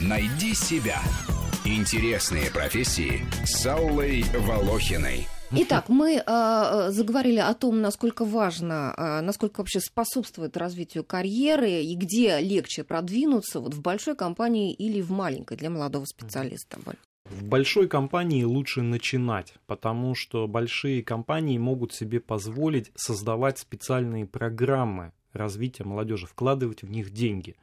Найди 0.00 0.54
себя. 0.54 1.00
Интересные 1.64 2.50
профессии 2.50 3.26
с 3.44 3.66
Аллой 3.66 4.24
Волохиной. 4.34 5.28
Итак, 5.52 5.88
мы 5.88 6.22
э, 6.24 6.90
заговорили 6.90 7.38
о 7.38 7.52
том, 7.54 7.80
насколько 7.80 8.24
важно, 8.24 8.94
э, 8.96 9.20
насколько 9.20 9.60
вообще 9.60 9.80
способствует 9.80 10.56
развитию 10.56 11.04
карьеры 11.04 11.82
и 11.82 11.94
где 11.96 12.40
легче 12.40 12.84
продвинуться 12.84 13.60
вот 13.60 13.74
в 13.74 13.82
большой 13.82 14.14
компании 14.14 14.72
или 14.72 15.00
в 15.00 15.10
маленькой 15.10 15.56
для 15.56 15.68
молодого 15.68 16.04
специалиста. 16.04 16.78
В 17.24 17.44
большой 17.44 17.88
компании 17.88 18.44
лучше 18.44 18.82
начинать, 18.82 19.54
потому 19.66 20.14
что 20.14 20.46
большие 20.46 21.02
компании 21.02 21.58
могут 21.58 21.92
себе 21.92 22.20
позволить 22.20 22.92
создавать 22.94 23.58
специальные 23.58 24.26
программы 24.26 25.12
развития 25.32 25.84
молодежи, 25.84 26.26
вкладывать 26.26 26.82
в 26.82 26.90
них 26.90 27.10
деньги. 27.10 27.56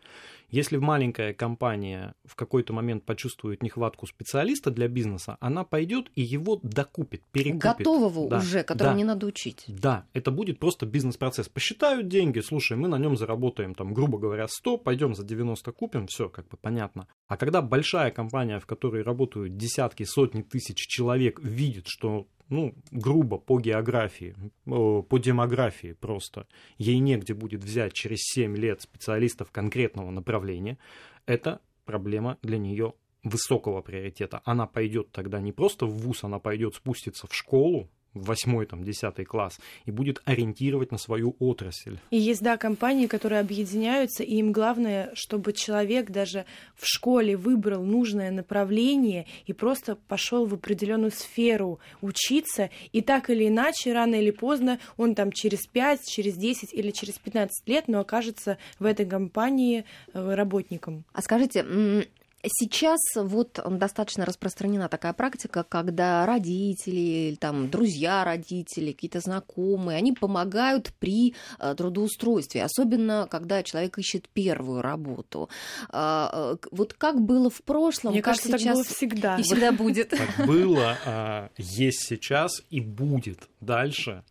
Если 0.50 0.78
маленькая 0.78 1.34
компания 1.34 2.16
в 2.24 2.36
какой-то 2.36 2.72
момент 2.72 3.04
почувствует 3.04 3.62
нехватку 3.62 4.08
специалиста 4.08 4.72
для 4.72 4.88
бизнеса, 4.88 5.36
она 5.42 5.66
пойдет 5.66 6.10
и 6.16 6.22
его 6.22 6.58
докупит, 6.64 7.22
перекупит. 7.34 7.80
Готового 7.80 8.30
да, 8.30 8.38
уже, 8.38 8.64
которого 8.64 8.94
да, 8.94 8.98
не 8.98 9.04
надо 9.04 9.28
учить. 9.28 9.66
Да, 9.68 10.06
это 10.14 10.32
будет 10.32 10.58
просто 10.58 10.86
бизнес-процесс. 10.86 11.50
Посчитают 11.50 12.08
деньги, 12.08 12.40
слушай, 12.40 12.78
мы 12.78 12.88
на 12.88 12.98
нем 12.98 13.18
заработаем, 13.18 13.76
там, 13.76 13.94
грубо 13.94 14.18
говоря, 14.18 14.48
100, 14.48 14.78
пойдем 14.78 15.16
за 15.16 15.26
90 15.26 15.70
купим, 15.74 16.08
все, 16.08 16.30
как 16.30 16.48
бы 16.48 16.56
понятно. 16.56 17.08
А 17.28 17.36
когда 17.36 17.62
большая 17.62 18.12
компания, 18.12 18.62
в 18.62 18.66
которой 18.66 19.04
работают 19.04 19.58
десятки, 19.58 20.04
сотни 20.04 20.44
тысяч 20.44 20.78
человек, 20.78 21.42
видит, 21.44 21.88
что 21.88 22.26
ну, 22.50 22.74
грубо 22.92 23.38
по 23.38 23.60
географии, 23.60 24.36
по 24.66 25.18
демографии 25.18 25.94
просто, 25.94 26.48
ей 26.78 27.00
негде 27.00 27.34
будет 27.34 27.64
взять 27.64 27.94
через 27.94 28.20
7 28.22 28.56
лет 28.56 28.82
специалистов 28.82 29.52
конкретного 29.52 30.12
направления, 30.12 30.78
это 31.26 31.62
проблема 31.86 32.38
для 32.42 32.58
нее 32.58 32.94
высокого 33.24 33.82
приоритета. 33.82 34.42
Она 34.46 34.68
пойдет 34.68 35.12
тогда 35.12 35.40
не 35.40 35.52
просто 35.52 35.86
в 35.86 35.92
ВУЗ, 35.92 36.26
она 36.26 36.40
пойдет 36.40 36.76
спуститься 36.76 37.28
в 37.28 37.34
школу, 37.34 37.90
восьмой, 38.22 38.66
там, 38.66 38.84
десятый 38.84 39.26
класс, 39.26 39.60
и 39.86 39.92
будет 39.92 40.22
ориентировать 40.26 40.92
на 40.92 40.98
свою 40.98 41.36
отрасль. 41.40 41.98
И 42.12 42.18
есть, 42.18 42.42
да, 42.42 42.58
компании, 42.58 43.08
которые 43.08 43.40
объединяются, 43.40 44.24
и 44.24 44.36
им 44.36 44.52
главное, 44.52 45.12
чтобы 45.14 45.54
человек 45.54 46.12
даже 46.12 46.46
в 46.76 46.86
школе 46.86 47.36
выбрал 47.36 47.84
нужное 47.84 48.32
направление 48.32 49.26
и 49.46 49.54
просто 49.54 49.98
пошел 50.08 50.46
в 50.46 50.54
определенную 50.54 51.12
сферу 51.12 51.80
учиться, 52.02 52.70
и 52.92 53.02
так 53.02 53.30
или 53.30 53.48
иначе, 53.48 53.94
рано 53.94 54.16
или 54.16 54.32
поздно, 54.32 54.80
он 54.98 55.16
там 55.16 55.32
через 55.32 55.66
5, 55.68 56.02
через 56.06 56.36
10 56.36 56.74
или 56.74 56.92
через 56.92 57.18
15 57.20 57.68
лет, 57.68 57.88
но 57.88 58.00
окажется 58.00 58.58
в 58.80 58.86
этой 58.86 59.06
компании 59.06 59.86
э, 60.14 60.36
работником. 60.36 61.04
А 61.14 61.22
скажите, 61.22 62.08
Сейчас 62.44 63.00
вот 63.16 63.60
достаточно 63.66 64.24
распространена 64.24 64.90
такая 64.90 65.14
практика, 65.14 65.66
когда 65.68 66.26
родители, 66.26 67.36
там, 67.40 67.70
друзья 67.70 68.24
родителей, 68.24 68.94
какие-то 68.94 69.20
знакомые, 69.22 69.98
они 69.98 70.14
помогают 70.14 70.94
при 71.00 71.34
э, 71.60 71.76
трудоустройстве, 71.76 72.64
особенно 72.64 73.28
когда 73.30 73.64
человек 73.64 73.98
ищет 73.98 74.30
первую 74.30 74.84
работу. 74.84 75.50
А, 75.90 76.54
э, 76.54 76.68
вот 76.72 76.94
как 76.94 77.22
было 77.22 77.50
в 77.50 77.64
прошлом, 77.64 78.12
Мне 78.12 78.22
как 78.22 78.36
кажется, 78.36 78.58
сейчас 78.58 78.64
так 78.64 78.74
было 78.74 78.84
всегда. 78.84 79.36
и 79.38 79.42
всегда 79.42 79.72
будет. 79.72 80.10
Так 80.10 80.48
было, 80.48 80.96
а, 81.06 81.50
есть 81.58 82.08
сейчас 82.08 82.62
и 82.70 82.80
будет 82.82 83.50
дальше. 83.62 84.24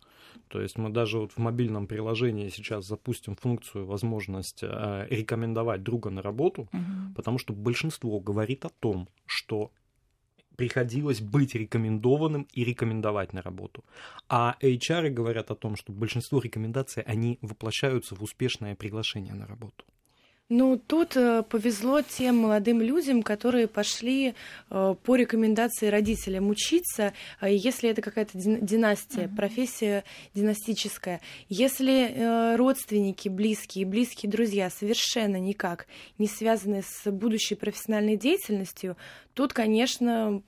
То 0.47 0.61
есть 0.61 0.77
мы 0.77 0.89
даже 0.89 1.19
вот 1.19 1.33
в 1.33 1.37
мобильном 1.37 1.87
приложении 1.87 2.49
сейчас 2.49 2.85
запустим 2.85 3.35
функцию, 3.35 3.85
возможность 3.85 4.63
э, 4.63 5.07
рекомендовать 5.09 5.83
друга 5.83 6.09
на 6.09 6.21
работу, 6.21 6.69
угу. 6.73 7.13
потому 7.15 7.37
что 7.37 7.53
большинство 7.53 8.19
говорит 8.19 8.65
о 8.65 8.69
том, 8.69 9.09
что 9.25 9.71
приходилось 10.55 11.21
быть 11.21 11.55
рекомендованным 11.55 12.47
и 12.51 12.63
рекомендовать 12.63 13.33
на 13.33 13.41
работу. 13.41 13.85
А 14.27 14.55
HR 14.61 15.09
говорят 15.09 15.51
о 15.51 15.55
том, 15.55 15.75
что 15.75 15.93
большинство 15.93 16.41
рекомендаций, 16.41 17.03
они 17.03 17.37
воплощаются 17.41 18.15
в 18.15 18.23
успешное 18.23 18.75
приглашение 18.75 19.35
на 19.35 19.45
работу. 19.45 19.85
Ну, 20.49 20.77
тут 20.77 21.17
э, 21.17 21.43
повезло 21.43 22.01
тем 22.01 22.37
молодым 22.37 22.79
людям, 22.79 23.21
которые 23.21 23.67
пошли 23.67 24.33
э, 24.69 24.95
по 25.03 25.15
рекомендации 25.17 25.87
родителям 25.87 26.49
учиться, 26.49 27.13
э, 27.41 27.53
если 27.53 27.89
это 27.89 28.01
какая-то 28.01 28.31
династия, 28.37 29.23
mm-hmm. 29.23 29.35
профессия 29.35 30.05
династическая. 30.33 31.19
Если 31.49 32.13
э, 32.13 32.55
родственники, 32.55 33.27
близкие, 33.27 33.85
близкие 33.85 34.31
друзья 34.31 34.69
совершенно 34.69 35.35
никак 35.35 35.85
не 36.17 36.27
связаны 36.27 36.81
с 36.81 37.11
будущей 37.11 37.55
профессиональной 37.55 38.15
деятельностью, 38.15 38.95
тут, 39.33 39.51
конечно, 39.51 40.41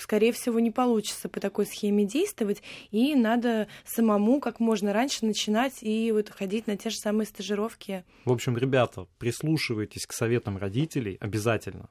скорее 0.00 0.32
всего, 0.32 0.60
не 0.60 0.70
получится 0.70 1.28
по 1.28 1.40
такой 1.40 1.66
схеме 1.66 2.04
действовать, 2.04 2.62
и 2.90 3.14
надо 3.14 3.68
самому 3.84 4.40
как 4.40 4.60
можно 4.60 4.92
раньше 4.92 5.24
начинать 5.24 5.82
и 5.82 6.10
вот 6.12 6.30
ходить 6.30 6.66
на 6.66 6.76
те 6.76 6.90
же 6.90 6.96
самые 6.96 7.26
стажировки. 7.26 8.04
В 8.24 8.32
общем, 8.32 8.56
ребята, 8.56 9.06
прислушивайтесь 9.18 10.06
к 10.06 10.12
советам 10.12 10.56
родителей 10.56 11.16
обязательно, 11.20 11.90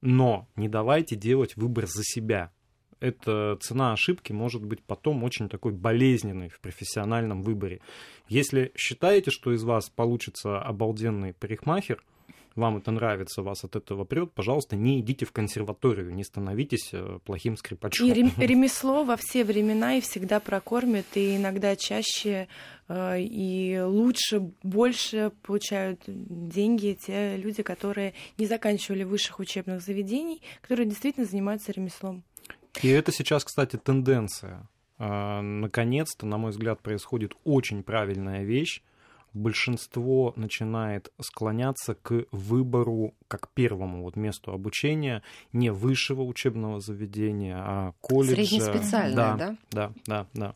но 0.00 0.48
не 0.56 0.68
давайте 0.68 1.16
делать 1.16 1.56
выбор 1.56 1.86
за 1.86 2.02
себя. 2.02 2.52
Эта 3.00 3.58
цена 3.60 3.92
ошибки 3.92 4.32
может 4.32 4.64
быть 4.64 4.82
потом 4.82 5.24
очень 5.24 5.48
такой 5.48 5.72
болезненной 5.72 6.48
в 6.48 6.60
профессиональном 6.60 7.42
выборе. 7.42 7.80
Если 8.28 8.72
считаете, 8.76 9.30
что 9.30 9.52
из 9.52 9.62
вас 9.62 9.90
получится 9.90 10.58
обалденный 10.58 11.34
парикмахер– 11.34 12.02
вам 12.56 12.76
это 12.76 12.90
нравится, 12.90 13.42
вас 13.42 13.64
от 13.64 13.76
этого 13.76 14.04
прет, 14.04 14.32
пожалуйста, 14.32 14.76
не 14.76 15.00
идите 15.00 15.26
в 15.26 15.32
консерваторию, 15.32 16.14
не 16.14 16.24
становитесь 16.24 16.90
э, 16.92 17.18
плохим 17.24 17.56
скрипачом. 17.56 18.06
И 18.06 18.12
ремесло 18.46 19.04
во 19.04 19.16
все 19.16 19.44
времена 19.44 19.96
и 19.96 20.00
всегда 20.00 20.40
прокормит, 20.40 21.06
и 21.14 21.36
иногда 21.36 21.76
чаще 21.76 22.48
э, 22.88 23.20
и 23.20 23.80
лучше, 23.80 24.52
больше 24.62 25.32
получают 25.42 26.02
деньги 26.06 26.96
те 27.00 27.36
люди, 27.36 27.62
которые 27.62 28.14
не 28.38 28.46
заканчивали 28.46 29.02
высших 29.02 29.40
учебных 29.40 29.80
заведений, 29.80 30.42
которые 30.60 30.86
действительно 30.86 31.26
занимаются 31.26 31.72
ремеслом. 31.72 32.22
И 32.82 32.88
это 32.88 33.12
сейчас, 33.12 33.44
кстати, 33.44 33.76
тенденция. 33.76 34.68
Э, 34.98 35.40
наконец-то, 35.40 36.26
на 36.26 36.38
мой 36.38 36.52
взгляд, 36.52 36.80
происходит 36.80 37.32
очень 37.44 37.82
правильная 37.82 38.44
вещь 38.44 38.82
большинство 39.34 40.32
начинает 40.36 41.12
склоняться 41.20 41.94
к 41.94 42.24
выбору 42.30 43.14
как 43.28 43.50
первому 43.52 44.02
вот 44.02 44.16
месту 44.16 44.52
обучения 44.52 45.22
не 45.52 45.70
высшего 45.70 46.22
учебного 46.22 46.80
заведения, 46.80 47.56
а 47.58 47.92
колледжа. 48.00 48.36
Среднеспециальное, 48.36 49.14
да? 49.14 49.36
Да, 49.36 49.56
да, 49.70 49.92
да. 50.06 50.26
да. 50.34 50.54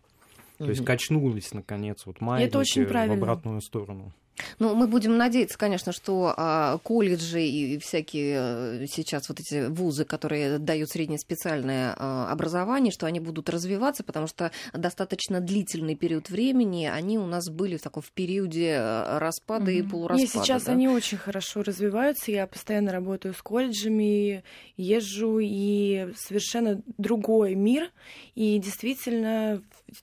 То 0.58 0.70
есть 0.70 0.84
качнулись, 0.84 1.52
наконец, 1.52 2.04
вот 2.06 2.20
маятники 2.20 2.84
в 2.84 3.12
обратную 3.12 3.60
сторону. 3.60 4.12
Ну, 4.58 4.74
мы 4.74 4.86
будем 4.86 5.16
надеяться, 5.16 5.58
конечно, 5.58 5.92
что 5.92 6.34
а, 6.36 6.78
колледжи 6.78 7.42
и 7.42 7.78
всякие 7.78 8.38
а, 8.38 8.84
сейчас 8.86 9.28
вот 9.28 9.40
эти 9.40 9.68
вузы, 9.68 10.04
которые 10.04 10.58
дают 10.58 10.90
среднеспециальное 10.90 11.94
а, 11.96 12.30
образование, 12.30 12.92
что 12.92 13.06
они 13.06 13.20
будут 13.20 13.48
развиваться, 13.48 14.02
потому 14.04 14.26
что 14.26 14.50
достаточно 14.72 15.40
длительный 15.40 15.94
период 15.94 16.30
времени 16.30 16.86
они 16.86 17.18
у 17.18 17.26
нас 17.26 17.48
были 17.48 17.76
в 17.76 17.82
таком 17.82 18.02
в 18.02 18.12
периоде 18.12 18.76
а, 18.78 19.18
распада 19.18 19.70
mm-hmm. 19.70 19.78
и 19.78 19.82
полураспада. 19.82 20.38
И 20.38 20.44
сейчас 20.44 20.64
да? 20.64 20.72
они 20.72 20.88
очень 20.88 21.18
хорошо 21.18 21.62
развиваются. 21.62 22.30
Я 22.30 22.46
постоянно 22.46 22.92
работаю 22.92 23.34
с 23.34 23.42
колледжами, 23.42 24.44
езжу, 24.76 25.38
и 25.40 26.12
совершенно 26.16 26.82
другой 26.98 27.54
мир. 27.54 27.90
И 28.34 28.58
действительно, 28.58 29.62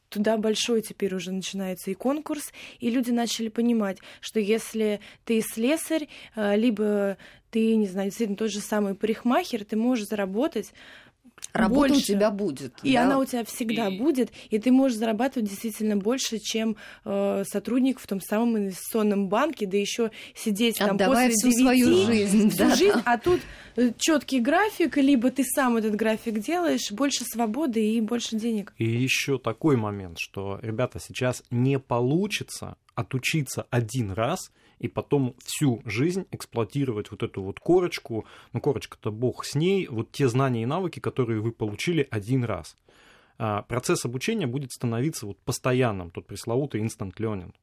туда 0.09 0.37
большой 0.37 0.81
теперь 0.81 1.13
уже 1.13 1.31
начинается 1.31 1.91
и 1.91 1.93
конкурс, 1.93 2.51
и 2.79 2.89
люди 2.89 3.11
начали 3.11 3.49
понимать, 3.49 3.97
что 4.21 4.39
если 4.39 4.99
ты 5.23 5.41
слесарь, 5.41 6.07
э, 6.35 6.55
либо 6.57 7.17
ты, 7.51 7.75
не 7.75 7.87
знаю, 7.87 8.09
действительно 8.09 8.37
тот 8.37 8.51
же 8.51 8.59
самый 8.59 8.95
парикмахер, 8.95 9.63
ты 9.63 9.75
можешь 9.77 10.07
заработать 10.07 10.73
Работа 11.55 11.93
больше. 11.93 12.11
у 12.11 12.15
тебя 12.15 12.31
будет. 12.31 12.73
И 12.83 12.93
да? 12.93 13.03
она 13.03 13.17
у 13.17 13.25
тебя 13.25 13.45
всегда 13.45 13.87
и... 13.87 13.97
будет, 13.97 14.31
и 14.49 14.59
ты 14.59 14.71
можешь 14.71 14.97
зарабатывать 14.97 15.49
действительно 15.49 15.95
больше, 15.95 16.37
чем 16.39 16.75
э, 17.05 17.43
сотрудник 17.47 17.99
в 17.99 18.07
том 18.07 18.19
самом 18.19 18.57
инвестиционном 18.57 19.29
банке, 19.29 19.65
да 19.65 19.77
еще 19.77 20.11
сидеть 20.35 20.81
Отдавая 20.81 21.29
там 21.29 21.31
после 21.31 21.49
всю 21.49 21.49
9, 21.49 21.61
свою 21.61 22.05
жизнь. 22.05 22.49
Всю 22.49 22.57
да, 22.57 22.75
жизнь, 22.75 23.01
а 23.05 23.17
тут 23.17 23.39
э, 23.77 23.91
четкий 23.97 24.41
график, 24.41 24.97
либо 24.97 25.31
ты 25.31 25.43
сам 25.43 25.77
этот 25.77 25.95
график 25.95 26.39
делаешь, 26.39 26.91
больше 26.91 27.23
свободы 27.23 27.81
и 27.81 28.01
больше 28.01 28.35
денег. 28.35 28.73
И 28.77 28.85
еще 28.85 29.37
такой 29.37 29.77
момент, 29.77 30.17
что, 30.19 30.59
ребята, 30.61 30.99
сейчас 30.99 31.41
не 31.51 31.79
получится 31.79 32.75
отучиться 32.95 33.65
один 33.69 34.11
раз– 34.11 34.51
и 34.79 34.87
потом 34.87 35.35
всю 35.43 35.81
жизнь 35.85 36.25
эксплуатировать 36.31 37.11
вот 37.11 37.23
эту 37.23 37.41
вот 37.41 37.59
корочку, 37.59 38.25
ну 38.53 38.61
корочка-то 38.61 39.11
бог 39.11 39.45
с 39.45 39.55
ней, 39.55 39.87
вот 39.87 40.11
те 40.11 40.27
знания 40.27 40.63
и 40.63 40.65
навыки, 40.65 40.99
которые 40.99 41.41
вы 41.41 41.51
получили 41.51 42.07
один 42.11 42.43
раз. 42.43 42.75
А 43.37 43.63
процесс 43.63 44.05
обучения 44.05 44.47
будет 44.47 44.71
становиться 44.71 45.25
вот 45.25 45.37
постоянным, 45.39 46.11
тот 46.11 46.25
пресловутый 46.25 46.81
instant 46.81 47.13
learning. 47.17 47.53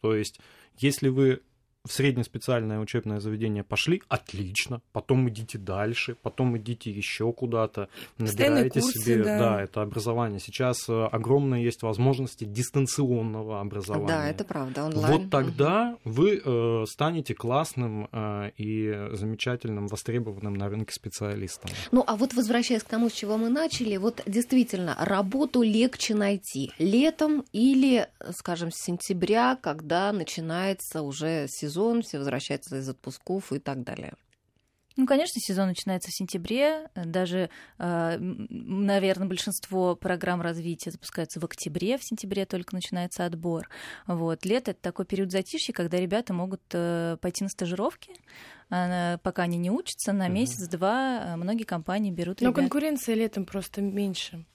То 0.00 0.14
есть, 0.14 0.40
если 0.78 1.08
вы 1.08 1.42
в 1.84 1.92
среднеспециальное 1.92 2.78
учебное 2.78 3.18
заведение 3.18 3.64
пошли, 3.64 4.02
отлично, 4.08 4.80
потом 4.92 5.28
идите 5.28 5.58
дальше, 5.58 6.16
потом 6.22 6.56
идите 6.56 6.90
еще 6.90 7.32
куда-то, 7.32 7.88
набирайте 8.18 8.80
курсы, 8.80 8.98
себе, 9.00 9.24
да. 9.24 9.38
да, 9.38 9.62
это 9.62 9.82
образование. 9.82 10.38
Сейчас 10.38 10.88
э, 10.88 10.92
огромное 10.92 11.60
есть 11.60 11.82
возможности 11.82 12.44
дистанционного 12.44 13.60
образования. 13.60 14.06
Да, 14.06 14.28
это 14.28 14.44
правда, 14.44 14.84
онлайн. 14.84 15.12
Вот 15.12 15.30
тогда 15.30 15.96
угу. 16.04 16.14
вы 16.14 16.42
э, 16.44 16.84
станете 16.86 17.34
классным 17.34 18.08
э, 18.12 18.50
и 18.56 19.08
замечательным, 19.12 19.88
востребованным 19.88 20.54
на 20.54 20.68
рынке 20.68 20.92
специалистом. 20.92 21.70
Ну, 21.90 22.04
а 22.06 22.14
вот 22.14 22.32
возвращаясь 22.34 22.84
к 22.84 22.88
тому, 22.88 23.08
с 23.10 23.12
чего 23.12 23.36
мы 23.36 23.48
начали, 23.48 23.96
вот 23.96 24.22
действительно, 24.26 24.96
работу 25.00 25.62
легче 25.62 26.14
найти 26.14 26.70
летом 26.78 27.44
или, 27.52 28.06
скажем, 28.36 28.70
с 28.70 28.76
сентября, 28.84 29.58
когда 29.60 30.12
начинается 30.12 31.02
уже 31.02 31.46
сезон, 31.48 31.71
все 32.02 32.18
возвращаются 32.18 32.76
из 32.76 32.88
отпусков 32.88 33.52
и 33.52 33.58
так 33.58 33.82
далее. 33.82 34.14
Ну, 34.96 35.06
конечно, 35.06 35.40
сезон 35.40 35.68
начинается 35.68 36.10
в 36.10 36.14
сентябре. 36.14 36.90
Даже, 36.94 37.48
а, 37.78 38.16
наверное, 38.18 39.26
большинство 39.26 39.96
программ 39.96 40.42
развития 40.42 40.90
запускаются 40.90 41.40
в 41.40 41.44
октябре, 41.44 41.96
в 41.96 42.04
сентябре 42.04 42.44
только 42.44 42.74
начинается 42.74 43.24
отбор. 43.24 43.68
Вот. 44.06 44.44
Лето— 44.44 44.70
это 44.72 44.80
такой 44.80 45.06
период 45.06 45.30
затишья, 45.30 45.72
когда 45.72 45.98
ребята 45.98 46.34
могут 46.34 46.60
э, 46.72 47.16
пойти 47.20 47.44
на 47.44 47.50
стажировки, 47.50 48.12
пока 48.68 49.42
они 49.42 49.58
не 49.58 49.70
учатся, 49.70 50.12
на 50.12 50.28
месяц-два 50.28 51.22
а, 51.24 51.36
многие 51.36 51.64
компании 51.64 52.10
берут 52.10 52.40
Но 52.40 52.48
ребят. 52.48 52.56
конкуренция 52.56 53.14
летом 53.14 53.44
просто 53.44 53.82
меньше. 53.82 54.46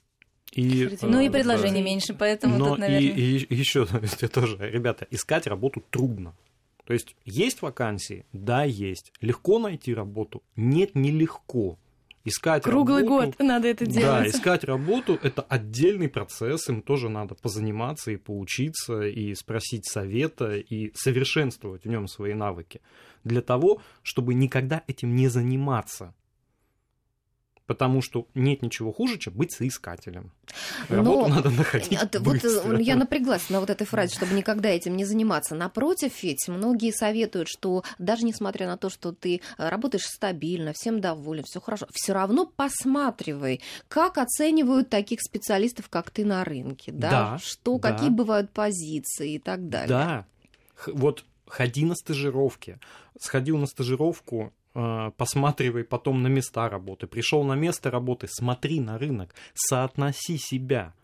И, 0.52 0.88
ну 1.02 1.20
и 1.20 1.28
предложений 1.28 1.82
да. 1.82 1.84
меньше, 1.84 2.14
поэтому 2.14 2.58
Но 2.58 2.70
тут, 2.70 2.78
наверное... 2.78 3.08
И, 3.08 3.36
и 3.38 3.54
еще 3.54 3.86
тоже, 4.32 4.56
ребята, 4.58 5.06
искать 5.10 5.46
работу 5.46 5.84
трудно. 5.90 6.34
То 6.88 6.94
есть 6.94 7.16
есть 7.26 7.60
вакансии? 7.60 8.24
Да, 8.32 8.64
есть. 8.64 9.12
Легко 9.20 9.58
найти 9.58 9.92
работу? 9.92 10.42
Нет, 10.56 10.94
нелегко. 10.94 11.78
Искать 12.24 12.62
Круглый 12.62 13.02
работу, 13.02 13.26
год 13.26 13.38
надо 13.40 13.68
это 13.68 13.84
делать. 13.84 14.22
Да, 14.22 14.26
искать 14.26 14.64
работу– 14.64 15.18
это 15.22 15.42
отдельный 15.42 16.08
процесс, 16.08 16.66
им 16.70 16.80
тоже 16.80 17.10
надо 17.10 17.34
позаниматься 17.34 18.10
и 18.10 18.16
поучиться, 18.16 19.02
и 19.02 19.34
спросить 19.34 19.84
совета, 19.86 20.56
и 20.56 20.90
совершенствовать 20.94 21.84
в 21.84 21.88
нем 21.88 22.08
свои 22.08 22.32
навыки. 22.32 22.80
Для 23.22 23.42
того, 23.42 23.82
чтобы 24.02 24.32
никогда 24.32 24.82
этим 24.86 25.14
не 25.14 25.28
заниматься. 25.28 26.14
Потому 27.68 28.00
что 28.00 28.26
нет 28.34 28.62
ничего 28.62 28.94
хуже, 28.94 29.18
чем 29.18 29.34
быть 29.34 29.52
соискателем. 29.52 30.32
Работу 30.88 31.28
Но, 31.28 31.28
надо 31.28 31.50
находить 31.50 31.92
это, 31.92 32.18
быстро. 32.18 32.62
Вот 32.62 32.80
я 32.80 32.96
напряглась 32.96 33.50
на 33.50 33.60
вот 33.60 33.68
этой 33.68 33.86
фразе, 33.86 34.14
чтобы 34.14 34.32
никогда 34.32 34.70
этим 34.70 34.96
не 34.96 35.04
заниматься. 35.04 35.54
Напротив, 35.54 36.22
ведь 36.22 36.48
многие 36.48 36.92
советуют, 36.92 37.46
что 37.46 37.84
даже 37.98 38.24
несмотря 38.24 38.66
на 38.68 38.78
то, 38.78 38.88
что 38.88 39.12
ты 39.12 39.42
работаешь 39.58 40.06
стабильно, 40.06 40.72
всем 40.72 41.02
доволен, 41.02 41.44
все 41.44 41.60
хорошо, 41.60 41.86
все 41.92 42.14
равно 42.14 42.46
посматривай, 42.46 43.60
как 43.88 44.16
оценивают 44.16 44.88
таких 44.88 45.20
специалистов, 45.20 45.90
как 45.90 46.10
ты 46.10 46.24
на 46.24 46.44
рынке, 46.44 46.90
да, 46.90 47.10
да 47.10 47.38
что, 47.38 47.78
да. 47.78 47.92
какие 47.92 48.08
бывают 48.08 48.50
позиции 48.50 49.34
и 49.34 49.38
так 49.38 49.68
далее. 49.68 49.88
Да, 49.88 50.26
вот 50.86 51.26
ходи 51.46 51.84
на 51.84 51.94
стажировки. 51.94 52.78
Сходил 53.20 53.58
на 53.58 53.66
стажировку, 53.66 54.54
Э, 54.67 54.67
посматривай 55.16 55.84
потом 55.84 56.22
на 56.22 56.28
места 56.28 56.68
работы. 56.68 57.06
Пришел 57.06 57.42
на 57.44 57.54
место 57.54 57.90
работы, 57.90 58.28
смотри 58.30 58.80
на 58.80 58.98
рынок, 58.98 59.34
соотноси 59.54 60.38
себя. 60.38 60.94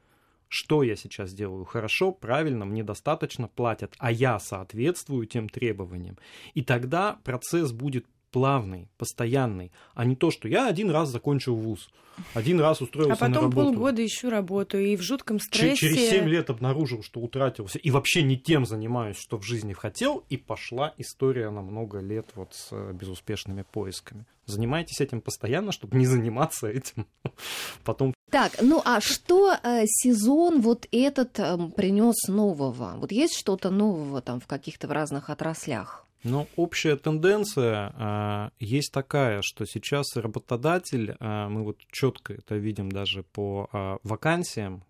Что 0.48 0.84
я 0.84 0.94
сейчас 0.94 1.32
делаю? 1.32 1.64
Хорошо, 1.64 2.12
правильно, 2.12 2.64
мне 2.64 2.84
достаточно 2.84 3.48
платят, 3.48 3.94
а 3.98 4.12
я 4.12 4.38
соответствую 4.38 5.26
тем 5.26 5.48
требованиям. 5.48 6.16
И 6.54 6.62
тогда 6.62 7.18
процесс 7.24 7.72
будет 7.72 8.06
плавный, 8.34 8.88
постоянный, 8.98 9.70
а 9.94 10.04
не 10.04 10.16
то, 10.16 10.32
что 10.32 10.48
я 10.48 10.66
один 10.66 10.90
раз 10.90 11.08
закончил 11.08 11.54
вуз, 11.54 11.88
один 12.34 12.58
раз 12.58 12.80
устроился 12.82 13.28
на 13.28 13.36
работу. 13.36 13.46
А 13.46 13.50
потом 13.50 13.74
полгода 13.74 14.04
ищу 14.04 14.28
работу 14.28 14.76
и 14.76 14.96
в 14.96 15.02
жутком 15.02 15.38
стрессе. 15.38 15.76
Через 15.76 16.10
7 16.10 16.28
лет 16.28 16.50
обнаружил, 16.50 17.04
что 17.04 17.20
утратился 17.20 17.78
и 17.78 17.92
вообще 17.92 18.24
не 18.24 18.36
тем 18.36 18.66
занимаюсь, 18.66 19.18
что 19.18 19.38
в 19.38 19.44
жизни 19.44 19.72
хотел, 19.72 20.24
и 20.30 20.36
пошла 20.36 20.94
история 20.98 21.48
на 21.50 21.62
много 21.62 22.00
лет 22.00 22.26
вот 22.34 22.54
с 22.54 22.70
э, 22.72 22.92
безуспешными 22.92 23.62
поисками. 23.62 24.26
Занимайтесь 24.46 25.00
этим 25.00 25.20
постоянно, 25.20 25.70
чтобы 25.70 25.96
не 25.96 26.06
заниматься 26.06 26.66
этим 26.66 27.06
потом. 27.84 28.12
Так, 28.32 28.60
ну 28.60 28.82
а 28.84 29.00
что 29.00 29.54
э, 29.62 29.84
сезон 29.86 30.60
вот 30.60 30.88
этот 30.90 31.38
э, 31.38 31.56
принес 31.76 32.26
нового? 32.26 32.94
Вот 32.96 33.12
есть 33.12 33.38
что-то 33.38 33.70
нового 33.70 34.20
там 34.22 34.40
в 34.40 34.48
каких-то 34.48 34.88
в 34.88 34.90
разных 34.90 35.30
отраслях? 35.30 36.04
Ну, 36.24 36.48
общая 36.56 36.96
тенденция 36.96 37.92
а, 37.96 38.50
есть 38.58 38.92
такая, 38.92 39.42
что 39.42 39.66
сейчас 39.66 40.16
работодатель, 40.16 41.16
а, 41.20 41.50
мы 41.50 41.64
вот 41.64 41.80
четко 41.92 42.32
это 42.32 42.56
видим 42.56 42.90
даже 42.90 43.24
по 43.24 43.68
а, 43.72 43.98
вакансиям 44.02 44.84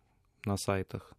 на 0.44 0.56
сайтах, 0.56 1.12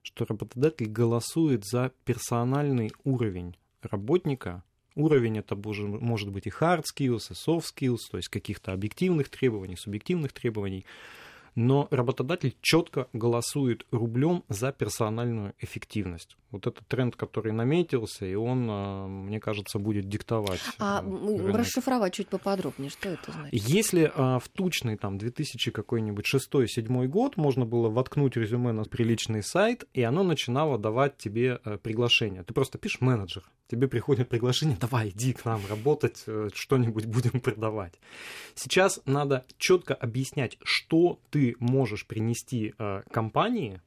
что 0.00 0.24
работодатель 0.24 0.88
голосует 0.88 1.66
за 1.66 1.92
персональный 2.06 2.92
уровень 3.04 3.56
работника. 3.82 4.62
Уровень 4.94 5.38
это 5.38 5.54
может 5.54 6.30
быть 6.30 6.46
и 6.46 6.50
hard 6.50 6.84
skills, 6.90 7.30
и 7.30 7.34
soft 7.34 7.66
skills, 7.76 7.98
то 8.10 8.16
есть 8.16 8.30
каких-то 8.30 8.72
объективных 8.72 9.28
требований, 9.28 9.76
субъективных 9.76 10.32
требований 10.32 10.86
но 11.58 11.88
работодатель 11.90 12.54
четко 12.60 13.08
голосует 13.12 13.84
рублем 13.90 14.44
за 14.48 14.70
персональную 14.70 15.54
эффективность. 15.58 16.36
Вот 16.52 16.68
это 16.68 16.84
тренд, 16.84 17.16
который 17.16 17.50
наметился, 17.50 18.26
и 18.26 18.36
он, 18.36 18.68
а, 18.70 19.08
мне 19.08 19.40
кажется, 19.40 19.80
будет 19.80 20.08
диктовать. 20.08 20.60
А 20.78 21.02
рынок. 21.02 21.56
расшифровать 21.56 22.14
чуть 22.14 22.28
поподробнее, 22.28 22.90
что 22.90 23.08
это 23.08 23.32
значит? 23.32 23.52
Если 23.52 24.12
а, 24.14 24.38
в 24.38 24.48
тучный 24.48 24.96
там 24.96 25.18
2000 25.18 25.72
какой-нибудь 25.72 26.26
шестой, 26.26 26.68
седьмой 26.68 27.08
год 27.08 27.36
можно 27.36 27.66
было 27.66 27.88
воткнуть 27.88 28.36
резюме 28.36 28.70
на 28.70 28.84
приличный 28.84 29.42
сайт, 29.42 29.84
и 29.94 30.02
оно 30.02 30.22
начинало 30.22 30.78
давать 30.78 31.16
тебе 31.16 31.58
приглашение. 31.82 32.44
Ты 32.44 32.54
просто 32.54 32.78
пишешь 32.78 33.00
менеджер, 33.00 33.42
тебе 33.68 33.88
приходит 33.88 34.28
приглашение, 34.28 34.76
давай, 34.80 35.10
иди 35.10 35.32
к 35.32 35.44
нам 35.44 35.60
работать, 35.68 36.24
э, 36.26 36.48
что-нибудь 36.54 37.06
будем 37.06 37.40
продавать. 37.40 37.94
Сейчас 38.54 39.00
надо 39.04 39.44
четко 39.58 39.94
объяснять, 39.94 40.58
что 40.62 41.20
ты 41.30 41.56
можешь 41.60 42.06
принести 42.06 42.74
э, 42.78 43.02
компании, 43.10 43.80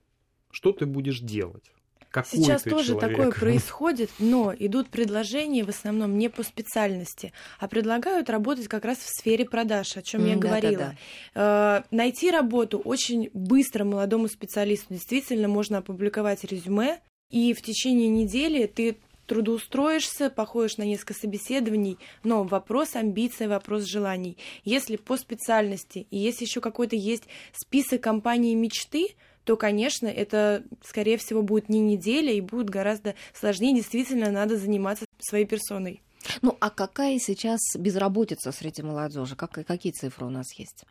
что 0.52 0.72
ты 0.72 0.86
будешь 0.86 1.20
делать. 1.20 1.72
Какой 2.12 2.40
Сейчас 2.40 2.64
тоже 2.64 2.88
человек? 2.88 3.10
такое 3.10 3.32
происходит, 3.40 4.10
но 4.20 4.54
идут 4.58 4.90
предложения 4.90 5.64
в 5.64 5.70
основном 5.70 6.18
не 6.18 6.30
по 6.30 6.44
специальности, 6.44 7.32
а 7.58 7.70
предлагают 7.70 8.30
работать 8.30 8.68
как 8.68 8.84
раз 8.84 8.98
в 8.98 9.08
сфере 9.08 9.46
продаж, 9.46 9.96
о 9.96 10.02
чем 10.02 10.24
mm, 10.24 10.28
я 10.28 10.36
да, 10.36 10.42
говорила. 10.42 10.78
Да, 10.78 10.96
да. 11.34 11.80
Э, 11.80 11.96
найти 11.96 12.30
работу 12.30 12.80
очень 12.80 13.30
быстро 13.34 13.86
молодому 13.86 14.28
специалисту. 14.28 14.94
Действительно, 14.94 15.48
можно 15.48 15.78
опубликовать 15.78 16.44
резюме, 16.44 17.00
и 17.30 17.54
в 17.54 17.62
течение 17.62 18.10
недели 18.10 18.66
ты 18.66 18.98
трудоустроишься, 19.32 20.30
походишь 20.30 20.76
на 20.76 20.84
несколько 20.84 21.14
собеседований, 21.14 21.98
но 22.22 22.44
вопрос 22.44 22.98
амбиций, 22.98 23.48
вопрос 23.48 23.84
желаний. 23.84 24.38
Если 24.66 24.98
по 24.98 25.16
специальности 25.16 26.06
и 26.12 26.18
если 26.18 26.44
еще 26.44 26.60
какой-то 26.60 26.98
есть 26.98 27.24
список 27.54 28.02
компаний 28.02 28.56
мечты, 28.56 29.16
то, 29.46 29.56
конечно, 29.56 30.08
это, 30.08 30.66
скорее 30.84 31.16
всего, 31.16 31.44
будет 31.44 31.70
не 31.70 31.80
неделя 31.80 32.34
и 32.34 32.42
будет 32.42 32.70
гораздо 32.70 33.16
сложнее. 33.34 33.74
Действительно, 33.74 34.32
надо 34.32 34.58
заниматься 34.58 35.06
своей 35.22 35.46
персоной. 35.46 36.02
Ну, 36.42 36.58
а 36.60 36.70
какая 36.70 37.18
сейчас 37.18 37.62
безработица 37.78 38.52
среди 38.52 38.82
молодежи? 38.82 39.38
Как, 39.38 39.52
какие 39.66 39.94
цифры 39.94 40.26
у 40.26 40.30
нас 40.30 40.48
есть? 40.60 40.84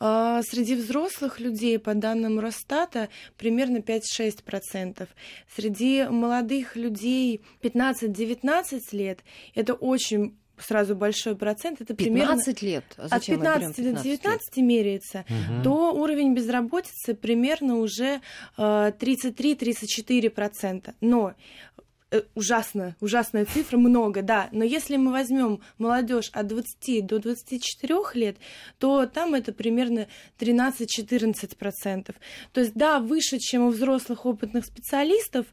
А, 0.00 0.42
среди 0.42 0.74
взрослых 0.74 1.40
людей, 1.40 1.78
по 1.78 1.94
данным 1.94 2.40
Росстата, 2.40 3.08
примерно 3.36 3.78
5-6%. 3.78 5.08
Среди 5.54 6.04
молодых 6.04 6.76
людей 6.76 7.40
15-19 7.62 8.80
лет 8.92 9.20
это 9.54 9.74
очень 9.74 10.36
сразу 10.56 10.94
большой 10.94 11.34
процент, 11.36 11.80
это 11.80 11.94
15 11.94 11.96
примерно 11.96 12.36
лет. 12.60 12.84
А 12.96 13.06
от 13.16 13.26
15, 13.26 13.76
15 13.76 13.76
до 13.76 14.02
19 14.02 14.56
лет? 14.56 14.64
меряется, 14.64 15.24
угу. 15.28 15.62
то 15.64 15.92
уровень 15.94 16.34
безработицы 16.34 17.14
примерно 17.14 17.78
уже 17.78 18.20
э, 18.56 18.92
33-34%. 18.98 20.94
Но 21.00 21.34
Э, 21.76 21.82
ужасно, 22.34 22.96
ужасная 23.00 23.44
цифра, 23.44 23.76
много, 23.76 24.22
да. 24.22 24.48
Но 24.52 24.64
если 24.64 24.96
мы 24.96 25.12
возьмем 25.12 25.60
молодежь 25.78 26.30
от 26.32 26.46
20 26.46 27.06
до 27.06 27.18
24 27.18 27.94
лет, 28.14 28.36
то 28.78 29.06
там 29.06 29.34
это 29.34 29.52
примерно 29.52 30.06
13-14%. 30.38 32.14
То 32.52 32.60
есть, 32.60 32.74
да, 32.74 33.00
выше, 33.00 33.38
чем 33.38 33.62
у 33.62 33.68
взрослых 33.70 34.26
опытных 34.26 34.64
специалистов, 34.64 35.46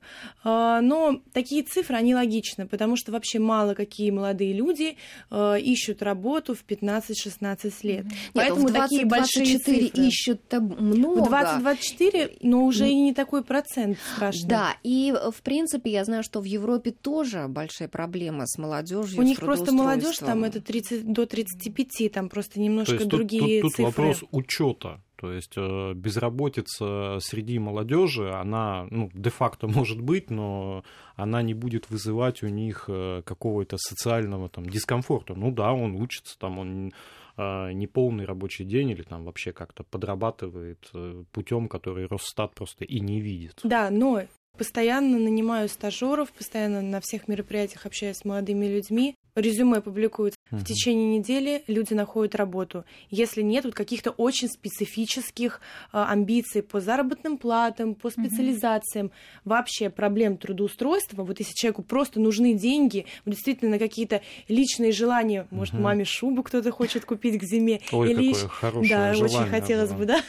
а, 0.44 0.82
но 0.82 1.22
такие 1.34 1.64
цифры, 1.64 1.96
они 1.96 2.16
логичны, 2.16 2.68
потому 2.68 2.96
что 2.96 3.12
вообще 3.12 3.40
мало 3.40 3.74
какие 3.74 4.12
молодые 4.12 4.54
люди 4.54 4.98
а, 5.30 5.56
ищут 5.56 6.02
работу 6.02 6.56
в 6.56 6.66
15-16 6.66 7.74
лет. 7.84 8.06
Нет, 8.06 8.14
Поэтому 8.34 8.68
в 8.68 8.72
20, 8.72 8.90
такие 8.90 9.06
большие 9.06 9.46
24 9.46 9.88
цифры. 9.88 10.08
ищут 10.08 10.42
много. 10.52 11.22
В 11.22 11.34
20-24, 11.34 12.38
но 12.42 12.66
уже 12.66 12.90
и 12.90 12.96
не 12.96 13.14
такой 13.14 13.44
процент 13.44 13.98
страшный. 14.16 14.50
Да, 14.50 14.76
и 14.84 15.14
в 15.32 15.42
принципе 15.42 15.92
я 15.92 16.06
знаю, 16.06 16.24
что 16.24 16.40
в 16.40 16.46
Европе 16.52 16.92
тоже 16.92 17.48
большая 17.48 17.88
проблема 17.88 18.46
с 18.46 18.58
молодежью. 18.58 19.20
У 19.20 19.24
них 19.24 19.40
просто 19.40 19.72
молодежь 19.72 20.18
там 20.18 20.44
это 20.44 20.62
30 20.62 21.12
до 21.12 21.26
35, 21.26 22.12
там 22.12 22.30
просто 22.30 22.60
немножко 22.60 22.94
То 22.94 23.00
есть 23.00 23.10
другие 23.10 23.62
тут, 23.62 23.72
тут, 23.72 23.78
тут 23.78 23.88
цифры. 23.88 24.06
вопрос 24.06 24.24
учета. 24.32 25.02
То 25.22 25.32
есть 25.32 25.54
э, 25.56 25.94
безработица 25.94 27.20
среди 27.20 27.60
молодежи, 27.60 28.32
она 28.32 28.88
ну, 28.90 29.12
де-факто 29.14 29.68
может 29.68 30.02
быть, 30.02 30.32
но 30.32 30.84
она 31.16 31.44
не 31.44 31.54
будет 31.54 31.92
вызывать 31.92 32.42
у 32.42 32.48
них 32.48 32.86
э, 32.88 33.22
какого-то 33.24 33.78
социального 33.78 34.50
там, 34.50 34.66
дискомфорта. 34.66 35.36
Ну 35.36 35.52
да, 35.52 35.74
он 35.74 35.96
учится, 35.96 36.40
там 36.40 36.58
он 36.58 36.92
э, 37.38 37.72
не 37.72 37.86
полный 37.86 38.26
рабочий 38.26 38.66
день 38.66 38.90
или 38.90 39.04
там 39.04 39.24
вообще 39.24 39.52
как-то 39.52 39.84
подрабатывает 39.84 40.92
путем, 41.32 41.68
который 41.68 42.08
Росстат 42.08 42.56
просто 42.56 42.84
и 42.84 43.00
не 43.00 43.22
видит. 43.22 43.60
Да, 43.64 43.92
но 43.92 44.24
постоянно 44.58 45.18
нанимаю 45.18 45.70
стажеров, 45.70 46.32
постоянно 46.32 46.82
на 46.82 47.00
всех 47.02 47.28
мероприятиях 47.28 47.86
общаюсь 47.86 48.18
с 48.18 48.26
молодыми 48.26 48.66
людьми. 48.66 49.16
Резюме 49.34 49.80
публикуют 49.80 50.34
uh-huh. 50.34 50.58
в 50.58 50.66
течение 50.66 51.18
недели, 51.18 51.64
люди 51.68 51.94
находят 51.94 52.36
работу. 52.36 52.84
Если 53.10 53.42
нет 53.42 53.64
вот 53.64 53.74
каких-то 53.74 54.12
очень 54.12 54.50
специфических 54.50 55.62
э, 55.94 55.98
амбиций 55.98 56.62
по 56.62 56.82
заработным 56.82 57.38
платам, 57.38 57.96
по 57.96 58.10
специализациям, 58.10 59.08
uh-huh. 59.08 59.42
вообще 59.46 59.90
проблем 59.90 60.36
трудоустройства, 60.36 61.24
вот 61.24 61.40
если 61.40 61.54
человеку 61.54 61.82
просто 61.82 62.20
нужны 62.20 62.56
деньги, 62.56 63.06
действительно 63.26 63.72
на 63.72 63.80
какие-то 63.80 64.22
личные 64.50 64.92
желания, 64.92 65.48
может, 65.50 65.76
uh-huh. 65.76 65.82
маме 65.82 66.04
шубу 66.04 66.44
кто-то 66.44 66.70
хочет 66.72 67.06
купить 67.06 67.40
к 67.40 67.44
зиме, 67.44 67.80
Ой, 67.94 68.12
или 68.12 68.34
какое 68.34 68.50
хорошее 68.50 68.90
да, 68.90 69.14
желание, 69.14 69.40
очень 69.40 69.50
хотелось 69.50 69.90
да. 69.92 69.96
бы, 69.96 70.06
да. 70.06 70.22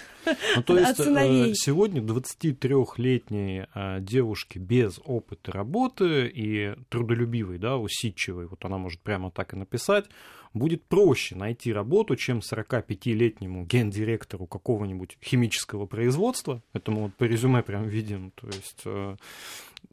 Ну, 0.57 0.63
то 0.63 0.79
есть 0.79 1.01
э, 1.01 1.53
сегодня 1.55 2.01
23-летней 2.01 3.67
э, 3.75 4.01
девушке 4.01 4.59
без 4.59 5.01
опыта 5.05 5.53
работы 5.53 6.27
и 6.27 6.75
трудолюбивой, 6.89 7.59
да, 7.59 7.77
усидчивой, 7.77 8.47
вот 8.47 8.65
она 8.65 8.79
может 8.79 9.01
прямо 9.01 9.31
так 9.31 9.55
и 9.55 9.57
написать, 9.57 10.07
будет 10.55 10.85
проще 10.85 11.35
найти 11.35 11.73
работу, 11.73 12.17
чем 12.17 12.39
45-летнему 12.39 13.65
гендиректору 13.65 14.47
какого-нибудь 14.47 15.19
химического 15.23 15.87
производства. 15.87 16.63
Это 16.73 16.91
мы 16.91 17.05
вот 17.05 17.15
по 17.15 17.25
резюме 17.25 17.63
прям 17.63 17.89
видим. 17.89 18.33
То 18.33 18.47
есть 18.49 18.83
э, 18.85 19.17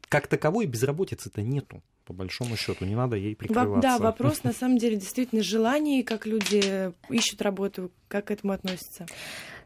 как 0.08 0.26
таковой 0.26 0.66
безработицы-то 0.66 1.42
нету 1.42 1.82
по 2.10 2.14
большому 2.14 2.56
счету, 2.56 2.84
не 2.86 2.96
надо 2.96 3.14
ей 3.14 3.36
прикрываться. 3.36 3.80
Да, 3.80 3.98
вопрос 3.98 4.42
на 4.42 4.52
самом 4.60 4.78
деле 4.78 4.96
действительно 4.96 5.44
желаний, 5.44 6.02
как 6.02 6.26
люди 6.26 6.92
ищут 7.08 7.40
работу, 7.40 7.92
как 8.08 8.24
к 8.24 8.30
этому 8.32 8.52
относятся. 8.52 9.06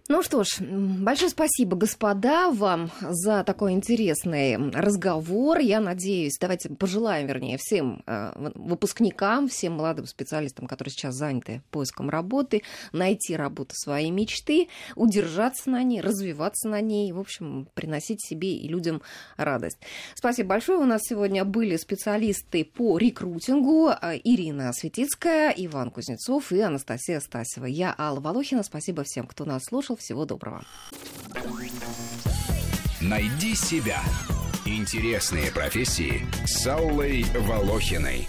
Ну 0.07 0.23
что 0.23 0.45
ж, 0.45 0.61
большое 0.61 1.31
спасибо, 1.31 1.79
господа, 1.79 2.51
вам 2.51 2.91
за 3.01 3.43
такой 3.43 3.73
интересный 3.73 4.59
разговор. 4.59 5.61
Я 5.61 5.81
надеюсь, 5.81 6.37
давайте 6.39 6.69
пожелаем, 6.69 7.27
вернее, 7.27 7.57
всем 7.57 8.03
э, 8.07 8.51
выпускникам, 8.55 9.49
всем 9.49 9.73
молодым 9.73 10.05
специалистам, 10.05 10.67
которые 10.67 10.93
сейчас 10.93 11.15
заняты 11.15 11.63
поиском 11.71 12.11
работы, 12.11 12.65
найти 12.93 13.35
работу 13.35 13.75
своей 13.75 14.11
мечты, 14.11 14.69
удержаться 14.95 15.71
на 15.71 15.83
ней, 15.83 16.03
развиваться 16.03 16.69
на 16.69 16.83
ней, 16.83 17.11
в 17.13 17.19
общем, 17.19 17.67
приносить 17.73 18.23
себе 18.23 18.57
и 18.57 18.69
людям 18.69 19.01
радость. 19.39 19.79
Спасибо 20.15 20.51
большое. 20.51 20.81
У 20.81 20.85
нас 20.85 21.01
сегодня 21.03 21.47
были 21.47 21.79
специалисты 21.79 22.67
по 22.67 22.99
рекрутингу 22.99 23.89
э, 23.89 24.21
Ирина 24.23 24.71
Светицкая, 24.75 25.55
Иван 25.57 25.91
Кузнецов 25.91 26.53
и 26.53 26.61
Анастасия 26.61 27.21
Стасева. 27.21 27.65
Я 27.65 27.95
Алла 27.97 28.21
Волохина. 28.21 28.63
Спасибо 28.63 29.03
всем, 29.05 29.27
кто 29.27 29.47
нас 29.47 29.65
слушал. 29.65 29.94
Всего 29.97 30.25
доброго. 30.25 30.63
Найди 33.01 33.55
себя. 33.55 34.01
Интересные 34.67 35.51
профессии 35.51 36.27
с 36.47 36.67
Аллой 36.67 37.25
Волохиной. 37.35 38.29